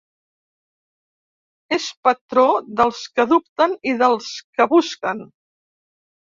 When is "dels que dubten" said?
2.81-3.79